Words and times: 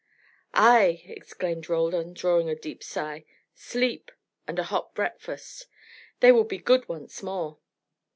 "Ay!" 0.55 1.03
exclaimed 1.05 1.69
Roldan, 1.69 2.15
drawing 2.15 2.49
a 2.49 2.55
deep 2.55 2.81
sigh. 2.83 3.23
"Sleep 3.53 4.11
and 4.47 4.57
a 4.57 4.63
hot 4.63 4.95
breakfast. 4.95 5.67
They 6.21 6.31
will 6.31 6.43
be 6.43 6.57
good 6.57 6.89
once 6.89 7.21
more." 7.21 7.59